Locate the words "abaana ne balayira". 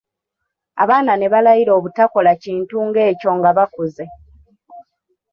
0.83-1.71